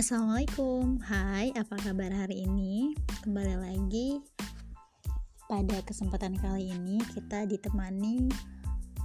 Assalamualaikum, 0.00 0.96
hai 1.12 1.52
apa 1.52 1.76
kabar 1.76 2.08
hari 2.08 2.48
ini? 2.48 2.96
Kembali 3.20 3.52
lagi 3.52 4.16
pada 5.44 5.76
kesempatan 5.84 6.40
kali 6.40 6.72
ini 6.72 6.96
kita 7.12 7.44
ditemani 7.44 8.32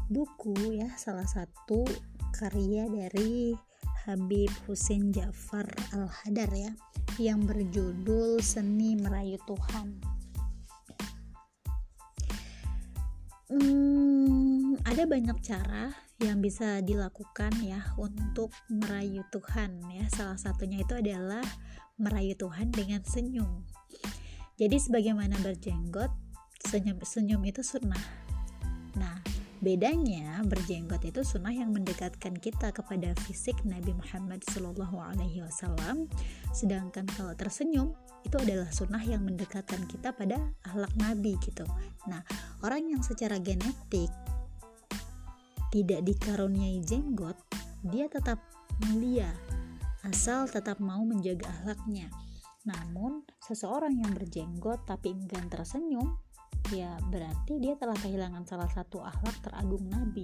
buku 0.08 0.56
ya 0.80 0.88
salah 0.96 1.28
satu 1.28 1.84
karya 2.32 2.88
dari 2.88 3.52
Habib 4.08 4.48
Hussein 4.64 5.12
Jafar 5.12 5.68
Al-Hadar 5.92 6.48
ya 6.56 6.72
yang 7.20 7.44
berjudul 7.44 8.40
Seni 8.40 8.96
Merayu 8.96 9.36
Tuhan. 9.44 10.00
Hmm, 13.52 14.05
ada 14.86 15.04
banyak 15.10 15.38
cara 15.42 15.90
yang 16.22 16.40
bisa 16.40 16.80
dilakukan 16.80 17.52
ya 17.60 17.82
untuk 17.98 18.54
merayu 18.70 19.26
Tuhan 19.34 19.82
ya. 19.92 20.06
Salah 20.14 20.40
satunya 20.40 20.86
itu 20.86 20.94
adalah 20.96 21.44
merayu 21.98 22.38
Tuhan 22.38 22.72
dengan 22.72 23.02
senyum. 23.04 23.66
Jadi 24.56 24.78
sebagaimana 24.80 25.36
berjenggot 25.44 26.14
senyum 26.64 27.02
senyum 27.04 27.42
itu 27.44 27.66
sunnah. 27.66 28.00
Nah 28.96 29.20
bedanya 29.60 30.40
berjenggot 30.46 31.02
itu 31.04 31.26
sunnah 31.26 31.52
yang 31.52 31.74
mendekatkan 31.74 32.38
kita 32.38 32.70
kepada 32.70 33.18
fisik 33.26 33.58
Nabi 33.66 33.98
Muhammad 33.98 34.46
Shallallahu 34.48 35.02
Alaihi 35.02 35.44
Wasallam. 35.44 36.08
Sedangkan 36.54 37.10
kalau 37.18 37.34
tersenyum 37.34 37.98
itu 38.24 38.38
adalah 38.38 38.70
sunnah 38.72 39.02
yang 39.04 39.26
mendekatkan 39.26 39.84
kita 39.90 40.16
pada 40.16 40.40
akhlak 40.64 40.94
Nabi 40.96 41.36
gitu. 41.44 41.68
Nah 42.08 42.24
orang 42.64 42.96
yang 42.96 43.02
secara 43.04 43.42
genetik 43.42 44.14
tidak 45.76 46.08
dikaruniai 46.08 46.80
jenggot, 46.88 47.36
dia 47.84 48.08
tetap 48.08 48.40
mulia, 48.88 49.28
asal 50.08 50.48
tetap 50.48 50.80
mau 50.80 51.04
menjaga 51.04 51.52
akhlaknya. 51.52 52.08
Namun, 52.64 53.28
seseorang 53.44 54.00
yang 54.00 54.16
berjenggot 54.16 54.88
tapi 54.88 55.12
enggan 55.12 55.52
tersenyum, 55.52 56.16
ya 56.72 56.96
berarti 57.12 57.60
dia 57.60 57.76
telah 57.76 58.00
kehilangan 58.00 58.48
salah 58.48 58.72
satu 58.72 59.04
akhlak 59.04 59.36
teragung 59.44 59.84
Nabi. 59.92 60.24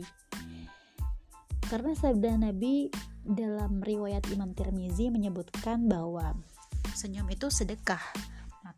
Karena 1.68 2.00
sabda 2.00 2.40
Nabi 2.40 2.88
dalam 3.20 3.84
riwayat 3.84 4.32
Imam 4.32 4.56
Tirmizi 4.56 5.12
menyebutkan 5.12 5.84
bahwa 5.92 6.32
senyum 6.96 7.28
itu 7.28 7.52
sedekah 7.52 8.00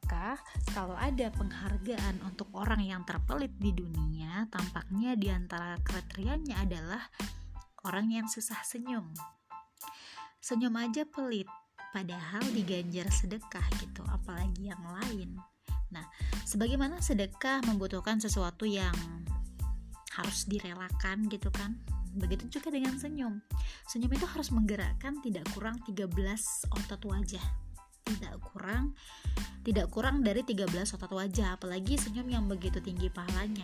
maka, 0.03 0.35
kalau 0.75 0.99
ada 0.99 1.31
penghargaan 1.31 2.19
untuk 2.27 2.51
orang 2.51 2.83
yang 2.83 3.07
terpelit 3.07 3.55
di 3.55 3.71
dunia, 3.71 4.51
tampaknya 4.51 5.15
di 5.15 5.31
antara 5.31 5.79
kriterianya 5.79 6.59
adalah 6.59 7.07
orang 7.87 8.11
yang 8.11 8.27
susah 8.27 8.59
senyum. 8.67 9.15
Senyum 10.43 10.75
aja 10.75 11.07
pelit, 11.07 11.47
padahal 11.95 12.43
diganjar 12.51 13.07
sedekah 13.15 13.63
gitu, 13.79 14.03
apalagi 14.11 14.75
yang 14.75 14.83
lain. 14.83 15.39
Nah, 15.95 16.03
sebagaimana 16.43 16.99
sedekah 16.99 17.63
membutuhkan 17.63 18.19
sesuatu 18.19 18.67
yang 18.67 18.91
harus 20.19 20.43
direlakan 20.51 21.31
gitu 21.31 21.47
kan. 21.47 21.79
Begitu 22.11 22.59
juga 22.59 22.75
dengan 22.75 22.99
senyum. 22.99 23.39
Senyum 23.87 24.11
itu 24.11 24.27
harus 24.27 24.51
menggerakkan 24.51 25.23
tidak 25.23 25.47
kurang 25.55 25.79
13 25.87 26.11
otot 26.75 27.01
wajah 27.07 27.63
tidak 28.05 28.39
kurang 28.51 28.93
tidak 29.63 29.87
kurang 29.95 30.27
dari 30.27 30.43
13 30.43 30.67
otot 30.99 31.11
wajah 31.15 31.55
apalagi 31.55 31.95
senyum 31.95 32.27
yang 32.27 32.51
begitu 32.51 32.83
tinggi 32.83 33.07
pahalanya. 33.07 33.63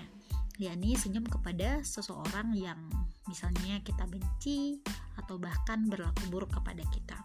Yakni 0.55 0.95
senyum 0.95 1.27
kepada 1.27 1.83
seseorang 1.83 2.55
yang 2.55 2.79
misalnya 3.27 3.83
kita 3.83 4.07
benci 4.07 4.79
atau 5.19 5.35
bahkan 5.35 5.91
berlaku 5.91 6.23
buruk 6.31 6.55
kepada 6.55 6.87
kita. 6.95 7.19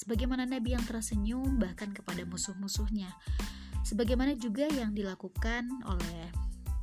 Sebagaimana 0.00 0.48
Nabi 0.48 0.72
yang 0.72 0.84
tersenyum 0.88 1.60
bahkan 1.60 1.92
kepada 1.92 2.24
musuh-musuhnya. 2.24 3.12
Sebagaimana 3.84 4.32
juga 4.40 4.64
yang 4.64 4.96
dilakukan 4.96 5.68
oleh 5.84 6.32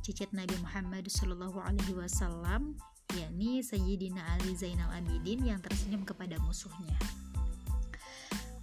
cicit 0.06 0.30
Nabi 0.30 0.54
Muhammad 0.62 1.02
Shallallahu 1.10 1.58
Alaihi 1.66 1.98
Wasallam 1.98 2.78
yakni 3.18 3.58
Sayyidina 3.66 4.22
Ali 4.38 4.54
Zainal 4.54 4.94
Abidin 4.94 5.42
yang 5.50 5.58
tersenyum 5.58 6.06
kepada 6.06 6.38
musuhnya 6.46 6.94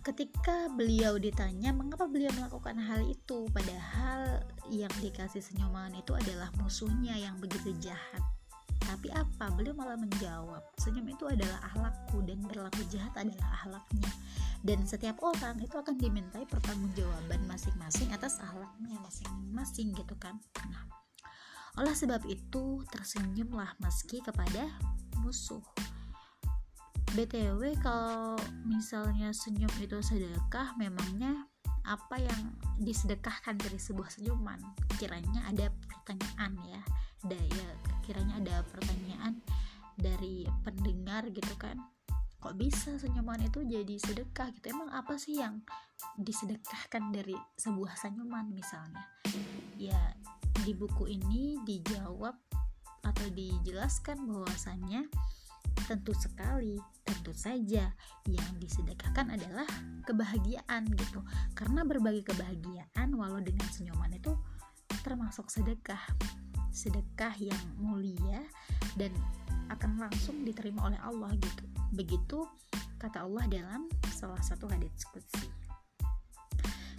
ketika 0.05 0.69
beliau 0.69 1.17
ditanya 1.17 1.73
mengapa 1.73 2.05
beliau 2.05 2.29
melakukan 2.37 2.77
hal 2.77 3.01
itu? 3.09 3.49
Padahal 3.49 4.45
yang 4.69 4.93
dikasih 5.01 5.41
senyuman 5.41 5.89
itu 5.97 6.13
adalah 6.13 6.53
musuhnya 6.61 7.17
yang 7.17 7.33
begitu 7.41 7.73
jahat. 7.81 8.21
Tapi 8.85 9.09
apa? 9.09 9.49
Beliau 9.57 9.73
malah 9.73 9.97
menjawab 9.97 10.61
senyum 10.77 11.09
itu 11.09 11.25
adalah 11.25 11.57
ahlakku 11.73 12.21
dan 12.21 12.37
berlaku 12.45 12.85
jahat 12.93 13.17
adalah 13.17 13.49
ahlaknya. 13.65 14.11
Dan 14.61 14.85
setiap 14.85 15.17
orang 15.25 15.57
itu 15.57 15.73
akan 15.73 15.97
dimintai 15.97 16.45
pertanggungjawaban 16.45 17.41
masing-masing 17.49 18.13
atas 18.13 18.37
ahlaknya 18.37 19.01
masing-masing 19.01 19.89
gitu 19.97 20.13
kan? 20.21 20.37
Nah 20.69 20.85
oleh 21.75 21.91
sebab 21.91 22.23
itu 22.29 22.85
tersenyumlah 22.87 23.75
meski 23.83 24.23
kepada 24.23 24.69
musuh 25.19 25.59
BTW 27.15 27.79
kalau 27.79 28.35
misalnya 28.67 29.31
senyum 29.31 29.71
itu 29.79 30.03
sedekah 30.03 30.75
memangnya 30.75 31.47
apa 31.87 32.19
yang 32.19 32.59
disedekahkan 32.75 33.55
dari 33.55 33.79
sebuah 33.79 34.11
senyuman? 34.11 34.59
Kiranya 34.99 35.47
ada 35.47 35.71
pertanyaan 35.87 36.59
ya. 36.67 36.81
Ada 37.23 37.39
ya 37.39 37.67
kiranya 38.03 38.35
ada 38.43 38.55
pertanyaan 38.67 39.39
dari 39.95 40.43
pendengar 40.67 41.31
gitu 41.31 41.55
kan. 41.55 41.79
Kok 42.43 42.59
bisa 42.59 42.99
senyuman 42.99 43.47
itu 43.47 43.63
jadi 43.63 43.95
sedekah 43.95 44.51
gitu? 44.51 44.75
Emang 44.75 44.91
apa 44.91 45.15
sih 45.15 45.39
yang 45.39 45.63
disedekahkan 46.19 47.15
dari 47.15 47.39
sebuah 47.55 47.95
senyuman 47.95 48.51
misalnya? 48.51 49.07
Ya 49.79 50.19
di 50.67 50.75
buku 50.75 51.07
ini 51.07 51.63
dijawab 51.63 52.35
atau 53.07 53.27
dijelaskan 53.31 54.27
bahwasannya 54.27 55.07
Tentu 55.85 56.17
sekali, 56.17 56.81
tentu 57.05 57.29
saja 57.29 57.93
yang 58.25 58.51
disedekahkan 58.57 59.37
adalah 59.37 59.69
kebahagiaan 60.05 60.89
gitu. 60.97 61.21
Karena 61.53 61.85
berbagi 61.85 62.25
kebahagiaan 62.25 63.13
walau 63.13 63.37
dengan 63.37 63.69
senyuman 63.69 64.09
itu 64.09 64.33
termasuk 65.05 65.49
sedekah. 65.53 66.01
Sedekah 66.73 67.37
yang 67.37 67.61
mulia 67.77 68.41
dan 68.97 69.13
akan 69.69 70.09
langsung 70.09 70.41
diterima 70.41 70.89
oleh 70.89 70.99
Allah 71.05 71.31
gitu. 71.37 71.63
Begitu 71.93 72.45
kata 72.97 73.21
Allah 73.21 73.45
dalam 73.45 73.85
salah 74.09 74.41
satu 74.41 74.65
hadits 74.65 75.05
qudsi. 75.13 75.45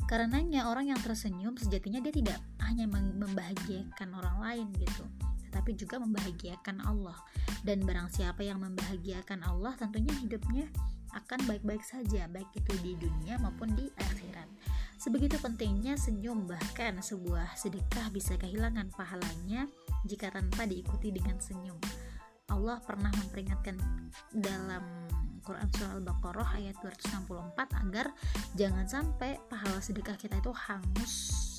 Karenanya 0.06 0.70
orang 0.70 0.94
yang 0.94 1.00
tersenyum 1.02 1.58
sejatinya 1.58 1.98
dia 1.98 2.14
tidak 2.14 2.38
hanya 2.62 2.86
membahagiakan 2.86 4.14
orang 4.14 4.36
lain 4.38 4.66
gitu, 4.78 5.02
tetapi 5.56 5.72
juga 5.72 5.96
membahagiakan 6.04 6.84
Allah. 6.84 7.16
Dan 7.64 7.88
barang 7.88 8.12
siapa 8.12 8.44
yang 8.44 8.60
membahagiakan 8.60 9.40
Allah, 9.48 9.72
tentunya 9.80 10.12
hidupnya 10.20 10.68
akan 11.16 11.48
baik-baik 11.48 11.80
saja, 11.80 12.28
baik 12.28 12.52
itu 12.52 12.76
di 12.84 12.92
dunia 13.00 13.40
maupun 13.40 13.72
di 13.72 13.88
akhirat. 13.96 14.44
Sebegitu 15.00 15.40
pentingnya 15.40 15.96
senyum, 15.96 16.44
bahkan 16.44 17.00
sebuah 17.00 17.56
sedekah 17.56 18.12
bisa 18.12 18.36
kehilangan 18.36 18.92
pahalanya 18.92 19.64
jika 20.04 20.28
tanpa 20.28 20.68
diikuti 20.68 21.08
dengan 21.08 21.40
senyum. 21.40 21.80
Allah 22.52 22.76
pernah 22.84 23.08
memperingatkan 23.16 23.80
dalam 24.36 24.84
Quran 25.40 25.72
Surah 25.72 25.96
Al-Baqarah 25.96 26.50
ayat 26.60 26.76
264 26.84 27.80
agar 27.80 28.12
jangan 28.60 28.84
sampai 28.84 29.40
pahala 29.48 29.80
sedekah 29.80 30.20
kita 30.20 30.36
itu 30.36 30.52
hangus 30.52 31.55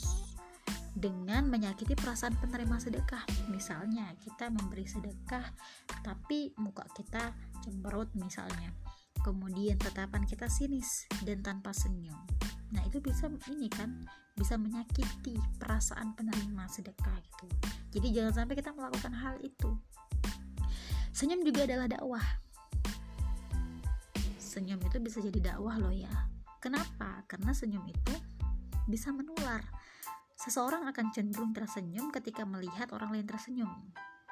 dengan 0.97 1.45
menyakiti 1.45 1.93
perasaan 1.93 2.33
penerima 2.41 2.81
sedekah. 2.81 3.21
Misalnya, 3.53 4.17
kita 4.17 4.49
memberi 4.49 4.89
sedekah 4.89 5.45
tapi 6.01 6.57
muka 6.57 6.89
kita 6.97 7.37
cemberut 7.61 8.09
misalnya. 8.17 8.73
Kemudian 9.21 9.77
tetapan 9.77 10.25
kita 10.25 10.49
sinis 10.49 11.05
dan 11.21 11.45
tanpa 11.45 11.69
senyum. 11.69 12.17
Nah, 12.73 12.81
itu 12.89 12.97
bisa 12.97 13.29
ini 13.53 13.69
kan 13.69 14.09
bisa 14.33 14.57
menyakiti 14.57 15.37
perasaan 15.61 16.17
penerima 16.17 16.65
sedekah 16.65 17.17
gitu. 17.21 17.47
Jadi 17.93 18.07
jangan 18.17 18.33
sampai 18.43 18.57
kita 18.57 18.73
melakukan 18.73 19.13
hal 19.13 19.37
itu. 19.45 19.77
Senyum 21.13 21.45
juga 21.45 21.65
adalah 21.65 21.85
dakwah. 21.89 22.25
Senyum 24.37 24.81
itu 24.81 24.97
bisa 24.97 25.21
jadi 25.21 25.53
dakwah 25.53 25.77
loh 25.77 25.93
ya. 25.93 26.09
Kenapa? 26.57 27.21
Karena 27.29 27.53
senyum 27.53 27.85
itu 27.85 28.13
bisa 28.89 29.13
menular 29.13 29.61
Seseorang 30.37 30.85
akan 30.85 31.09
cenderung 31.09 31.49
tersenyum 31.49 32.13
ketika 32.13 32.45
melihat 32.45 32.93
orang 32.93 33.09
lain 33.09 33.25
tersenyum. 33.25 33.73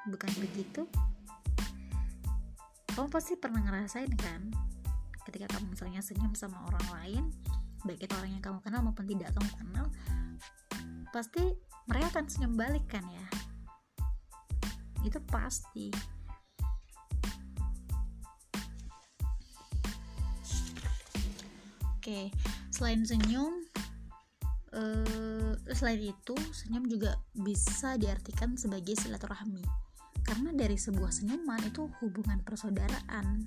Bukan 0.06 0.30
begitu? 0.38 0.86
Kamu 2.94 3.10
pasti 3.10 3.34
pernah 3.34 3.58
ngerasain 3.66 4.14
kan? 4.14 4.54
Ketika 5.26 5.50
kamu 5.50 5.74
misalnya 5.74 5.98
senyum 5.98 6.30
sama 6.38 6.62
orang 6.70 6.86
lain, 6.94 7.24
baik 7.82 8.06
itu 8.06 8.14
orang 8.14 8.38
yang 8.38 8.44
kamu 8.46 8.62
kenal 8.62 8.86
maupun 8.86 9.10
tidak 9.10 9.34
kamu 9.34 9.50
kenal, 9.58 9.86
pasti 11.10 11.42
mereka 11.90 12.06
akan 12.14 12.24
senyum 12.30 12.54
balik 12.54 12.86
kan 12.86 13.02
ya? 13.10 13.26
Itu 15.02 15.18
pasti. 15.26 15.90
Oke, 21.98 22.30
selain 22.70 23.02
senyum, 23.02 23.65
uh, 24.76 25.52
selain 25.72 26.12
itu 26.12 26.36
senyum 26.52 26.86
juga 26.86 27.16
bisa 27.32 27.96
diartikan 27.96 28.54
sebagai 28.54 28.94
silaturahmi. 28.94 29.64
Karena 30.22 30.52
dari 30.52 30.76
sebuah 30.76 31.10
senyuman 31.10 31.62
itu 31.64 31.86
hubungan 32.02 32.42
persaudaraan 32.42 33.46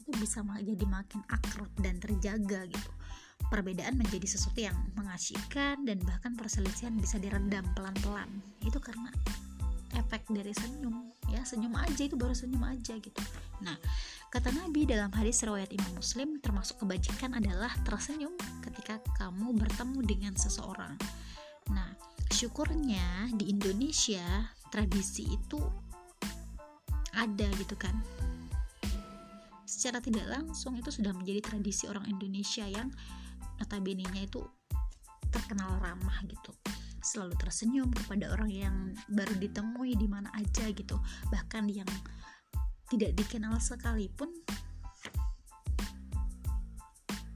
itu 0.00 0.10
bisa 0.20 0.42
jadi 0.42 0.86
makin 0.88 1.20
akrab 1.28 1.70
dan 1.80 1.98
terjaga 2.00 2.66
gitu. 2.68 2.90
Perbedaan 3.48 3.96
menjadi 3.96 4.28
sesuatu 4.28 4.60
yang 4.60 4.76
mengasyikan 4.94 5.82
dan 5.88 5.98
bahkan 6.04 6.36
perselisihan 6.36 6.92
bisa 6.94 7.16
diredam 7.16 7.64
pelan-pelan. 7.72 8.28
Itu 8.60 8.78
karena 8.78 9.08
efek 9.96 10.26
dari 10.30 10.54
senyum. 10.54 11.10
Ya 11.30 11.42
senyum 11.46 11.74
aja 11.78 12.02
itu 12.06 12.14
baru 12.14 12.34
senyum 12.34 12.62
aja 12.66 12.94
gitu. 12.98 13.22
Nah 13.62 13.78
kata 14.30 14.54
Nabi 14.54 14.86
dalam 14.86 15.10
hadis 15.14 15.42
riwayat 15.42 15.70
Imam 15.74 15.98
Muslim 15.98 16.38
termasuk 16.38 16.82
kebajikan 16.82 17.34
adalah 17.34 17.70
tersenyum 17.82 18.34
ketika 18.62 19.02
kamu 19.18 19.54
bertemu 19.58 19.98
dengan 20.06 20.32
seseorang. 20.34 20.94
Nah 21.70 21.94
syukurnya 22.30 23.34
di 23.34 23.50
Indonesia 23.50 24.22
tradisi 24.70 25.26
itu 25.26 25.58
ada 27.14 27.46
gitu 27.58 27.74
kan. 27.74 27.94
Secara 29.66 30.02
tidak 30.02 30.26
langsung 30.26 30.74
itu 30.74 30.90
sudah 30.90 31.14
menjadi 31.14 31.54
tradisi 31.54 31.86
orang 31.86 32.06
Indonesia 32.10 32.66
yang 32.66 32.90
notabene-nya 33.62 34.26
itu 34.26 34.42
terkenal 35.30 35.78
ramah 35.78 36.18
gitu 36.26 36.50
selalu 37.10 37.34
tersenyum 37.42 37.90
kepada 37.90 38.30
orang 38.30 38.50
yang 38.54 38.76
baru 39.10 39.34
ditemui 39.42 39.98
di 39.98 40.06
mana 40.06 40.30
aja 40.38 40.70
gitu 40.70 40.94
bahkan 41.34 41.66
yang 41.66 41.88
tidak 42.86 43.18
dikenal 43.18 43.58
sekalipun 43.58 44.30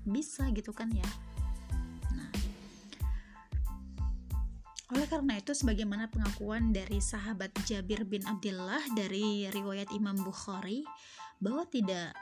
bisa 0.07 0.47
gitu 0.55 0.71
kan 0.71 0.95
ya 0.95 1.09
nah 2.15 2.31
oleh 4.95 5.11
karena 5.11 5.43
itu 5.43 5.51
sebagaimana 5.51 6.07
pengakuan 6.07 6.71
dari 6.71 7.03
sahabat 7.03 7.51
Jabir 7.67 8.07
bin 8.07 8.23
Abdullah 8.31 8.83
dari 8.95 9.51
riwayat 9.51 9.91
Imam 9.91 10.15
Bukhari 10.23 10.87
bahwa 11.43 11.67
tidak 11.67 12.15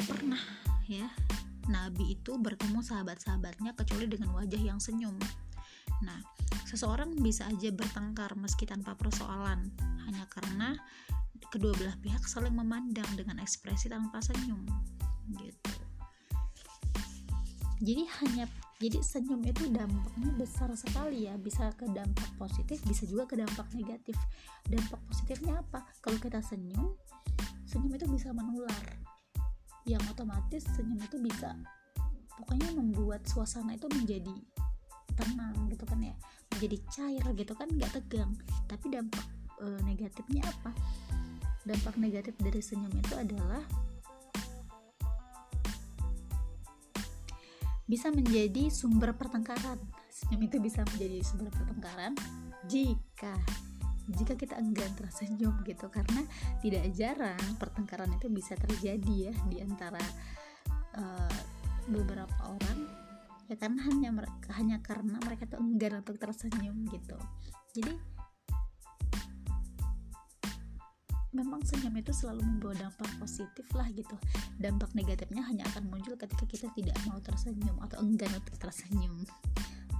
pernah 0.00 0.40
ya 0.88 1.12
Nabi 1.66 2.14
itu 2.14 2.38
bertemu 2.38 2.78
sahabat-sahabatnya 2.78 3.74
kecuali 3.74 4.06
dengan 4.06 4.38
wajah 4.38 4.62
yang 4.62 4.78
senyum. 4.78 5.18
Nah, 6.04 6.20
seseorang 6.68 7.16
bisa 7.16 7.48
aja 7.48 7.72
bertengkar 7.72 8.36
meski 8.36 8.68
tanpa 8.68 8.92
persoalan 8.98 9.72
hanya 10.04 10.24
karena 10.28 10.76
kedua 11.48 11.72
belah 11.78 11.96
pihak 12.02 12.24
saling 12.26 12.52
memandang 12.52 13.06
dengan 13.16 13.40
ekspresi 13.40 13.88
tanpa 13.88 14.20
senyum 14.20 14.66
gitu. 15.40 15.72
Jadi 17.80 18.02
hanya 18.24 18.44
jadi 18.80 19.00
senyum 19.04 19.40
itu 19.44 19.68
dampaknya 19.72 20.32
besar 20.36 20.72
sekali 20.76 21.28
ya 21.28 21.36
bisa 21.36 21.72
ke 21.76 21.88
dampak 21.92 22.28
positif 22.40 22.80
bisa 22.84 23.04
juga 23.08 23.28
ke 23.28 23.36
dampak 23.36 23.68
negatif. 23.72 24.16
Dampak 24.64 25.00
positifnya 25.08 25.60
apa? 25.60 25.84
Kalau 26.00 26.16
kita 26.20 26.40
senyum 26.40 26.92
senyum 27.68 27.92
itu 27.96 28.06
bisa 28.08 28.32
menular. 28.32 28.84
Yang 29.86 30.02
otomatis 30.12 30.64
senyum 30.72 30.98
itu 30.98 31.20
bisa 31.20 31.56
pokoknya 32.36 32.74
membuat 32.76 33.24
suasana 33.28 33.76
itu 33.76 33.88
menjadi 33.92 34.34
tenang 35.16 35.56
gitu 35.72 35.84
kan 35.88 36.00
ya. 36.00 36.14
Jadi 36.56 36.76
cair 36.88 37.26
gitu 37.36 37.52
kan 37.56 37.68
nggak 37.68 37.92
tegang. 37.96 38.32
Tapi 38.68 38.86
dampak 38.92 39.26
e, 39.60 39.66
negatifnya 39.84 40.44
apa? 40.46 40.70
Dampak 41.66 41.98
negatif 41.98 42.36
dari 42.38 42.60
senyum 42.62 42.92
itu 42.94 43.14
adalah 43.18 43.64
bisa 47.86 48.10
menjadi 48.10 48.70
sumber 48.70 49.14
pertengkaran. 49.14 49.78
Senyum 50.10 50.42
itu 50.46 50.56
bisa 50.62 50.86
menjadi 50.94 51.18
sumber 51.22 51.52
pertengkaran 51.52 52.12
jika 52.66 53.34
jika 54.06 54.38
kita 54.38 54.54
enggan 54.56 54.90
tersenyum 54.94 55.60
gitu. 55.66 55.90
Karena 55.90 56.22
tidak 56.62 56.84
jarang 56.94 57.42
pertengkaran 57.58 58.10
itu 58.14 58.30
bisa 58.30 58.54
terjadi 58.54 59.32
ya 59.32 59.34
di 59.50 59.58
antara 59.60 60.02
uh, 60.94 61.38
beberapa 61.90 62.54
orang 62.54 63.05
ya 63.46 63.54
karena 63.54 63.80
hanya 63.86 64.10
hanya 64.58 64.76
karena 64.82 65.18
mereka 65.22 65.46
tuh 65.46 65.62
enggan 65.62 66.02
untuk 66.02 66.18
tersenyum 66.18 66.86
gitu. 66.90 67.14
Jadi 67.78 67.94
memang 71.36 71.60
senyum 71.68 71.92
itu 72.00 72.16
selalu 72.16 72.42
membawa 72.42 72.74
dampak 72.74 73.10
positif 73.20 73.66
lah 73.76 73.86
gitu. 73.92 74.16
Dampak 74.56 74.96
negatifnya 74.96 75.44
hanya 75.44 75.68
akan 75.74 75.92
muncul 75.92 76.16
ketika 76.16 76.48
kita 76.48 76.68
tidak 76.72 76.96
mau 77.04 77.20
tersenyum 77.20 77.76
atau 77.84 78.00
enggan 78.00 78.32
untuk 78.34 78.56
tersenyum. 78.56 79.22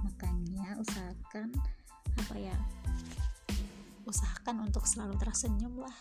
Makanya 0.03 0.75
usahakan 0.81 1.53
apa 2.17 2.35
ya 2.35 2.57
usahakan 4.09 4.65
untuk 4.67 4.83
selalu 4.89 5.15
tersenyum 5.21 5.77
lah. 5.77 5.97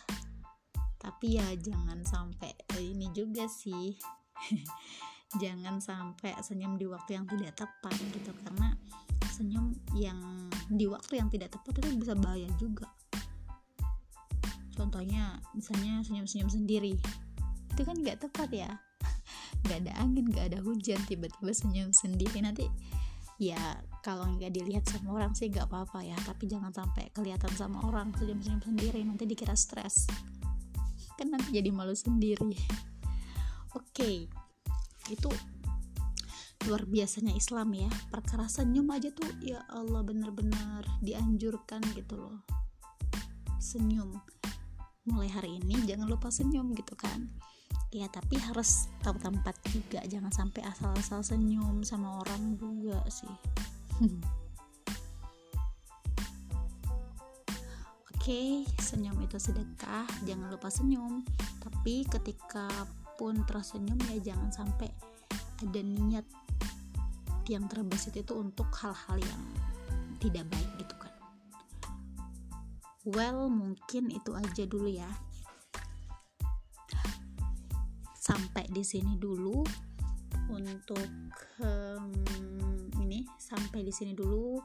Tapi 0.96 1.38
ya 1.38 1.46
jangan 1.60 2.02
sampai 2.02 2.50
ini 2.82 3.06
juga 3.14 3.46
sih 3.46 3.94
jangan 5.40 5.80
sampai 5.80 6.32
senyum 6.40 6.76
di 6.80 6.86
waktu 6.88 7.20
yang 7.20 7.26
tidak 7.28 7.56
tepat 7.56 7.94
gitu 8.12 8.32
karena 8.44 8.76
senyum 9.36 9.76
yang 9.92 10.16
di 10.72 10.88
waktu 10.88 11.20
yang 11.20 11.28
tidak 11.28 11.52
tepat 11.52 11.84
itu 11.84 12.00
bisa 12.00 12.16
bahaya 12.16 12.48
juga. 12.56 12.88
Contohnya 14.76 15.40
misalnya 15.52 16.00
senyum-senyum 16.04 16.48
sendiri. 16.48 16.96
Itu 17.72 17.82
kan 17.84 17.96
nggak 18.00 18.28
tepat 18.28 18.48
ya. 18.52 18.70
Nggak 19.64 19.78
ada 19.88 19.92
angin 19.98 20.24
nggak 20.30 20.46
ada 20.52 20.58
hujan 20.62 21.00
tiba-tiba 21.08 21.52
senyum 21.52 21.90
sendiri. 21.92 22.38
Nanti 22.44 22.68
ya 23.36 23.58
kalau 24.04 24.24
nggak 24.36 24.52
dilihat 24.52 24.84
sama 24.88 25.16
orang 25.16 25.32
sih 25.32 25.48
nggak 25.48 25.68
apa-apa 25.68 26.04
ya. 26.04 26.16
Tapi 26.24 26.44
jangan 26.48 26.72
sampai 26.72 27.08
kelihatan 27.12 27.52
sama 27.56 27.84
orang 27.88 28.12
senyum-senyum 28.16 28.62
sendiri 28.64 29.00
nanti 29.04 29.24
dikira 29.24 29.56
stres. 29.56 30.08
Kan 31.16 31.32
nanti 31.32 31.56
jadi 31.56 31.72
malu 31.72 31.96
sendiri. 31.96 32.52
Oke. 33.76 33.80
okay 33.92 34.45
itu 35.10 35.30
luar 36.66 36.82
biasanya 36.88 37.36
Islam 37.36 37.76
ya. 37.76 37.90
Perkara 38.10 38.50
senyum 38.50 38.90
aja 38.90 39.12
tuh 39.14 39.28
ya 39.44 39.62
Allah 39.70 40.02
bener-bener 40.02 40.82
dianjurkan 41.04 41.84
gitu 41.94 42.16
loh. 42.18 42.42
Senyum. 43.62 44.18
Mulai 45.06 45.30
hari 45.30 45.62
ini 45.62 45.86
jangan 45.86 46.10
lupa 46.10 46.32
senyum 46.32 46.74
gitu 46.74 46.98
kan. 46.98 47.30
Ya 47.94 48.10
tapi 48.10 48.40
harus 48.42 48.90
tahu 49.06 49.14
tempat 49.22 49.54
juga. 49.70 50.02
Jangan 50.02 50.34
sampai 50.34 50.66
asal-asal 50.66 51.22
senyum 51.22 51.86
sama 51.86 52.18
orang 52.26 52.58
juga 52.58 52.98
sih. 53.12 53.30
Oke, 58.26 58.34
okay, 58.34 58.82
senyum 58.82 59.22
itu 59.22 59.38
sedekah, 59.38 60.02
jangan 60.26 60.50
lupa 60.50 60.66
senyum. 60.66 61.22
Tapi 61.62 62.02
ketika 62.10 62.66
pun 63.16 63.42
tersenyum 63.48 63.96
ya 64.12 64.32
jangan 64.32 64.52
sampai 64.52 64.88
ada 65.64 65.80
niat 65.80 66.26
yang 67.48 67.64
terbesit 67.66 68.12
itu 68.20 68.36
untuk 68.36 68.68
hal-hal 68.76 69.16
yang 69.16 69.42
tidak 70.20 70.44
baik 70.52 70.70
gitu 70.80 70.94
kan. 71.00 71.14
Well 73.06 73.48
mungkin 73.48 74.12
itu 74.12 74.30
aja 74.36 74.62
dulu 74.68 74.88
ya. 74.90 75.08
Sampai 78.18 78.66
di 78.68 78.82
sini 78.82 79.14
dulu 79.16 79.62
untuk 80.50 81.08
um, 81.62 82.10
ini 83.00 83.24
sampai 83.38 83.86
di 83.86 83.92
sini 83.94 84.12
dulu. 84.12 84.58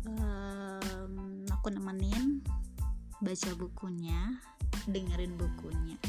Um, 0.00 1.44
aku 1.52 1.70
nemenin 1.70 2.40
baca 3.20 3.50
bukunya 3.52 4.40
dengerin 4.88 5.36
bukunya 5.36 6.00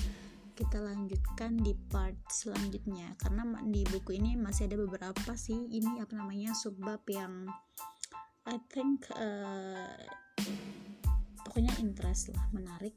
kita 0.53 0.83
lanjutkan 0.83 1.59
di 1.59 1.73
part 1.89 2.15
selanjutnya. 2.27 3.15
Karena 3.19 3.47
di 3.65 3.81
buku 3.87 4.19
ini 4.19 4.35
masih 4.35 4.67
ada 4.67 4.77
beberapa 4.79 5.31
sih. 5.35 5.67
Ini 5.71 6.03
apa 6.03 6.13
namanya 6.15 6.51
subbab 6.53 7.01
yang 7.07 7.47
I 8.49 8.57
think 8.73 9.05
uh, 9.15 9.95
pokoknya 11.45 11.73
interest 11.79 12.33
lah 12.33 12.43
menarik. 12.51 12.95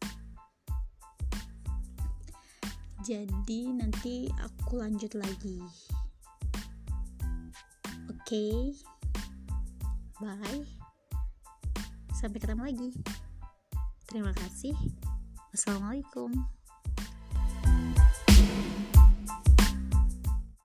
Jadi 3.04 3.68
nanti 3.76 4.32
aku 4.40 4.80
lanjut 4.80 5.12
lagi. 5.14 5.60
Oke. 8.08 8.24
Okay. 8.24 8.56
bye. 10.18 10.64
Sampai 12.16 12.40
ketemu 12.40 12.62
lagi. 12.72 12.90
Terima 14.08 14.32
kasih. 14.32 14.72
Assalamualaikum 15.52 16.32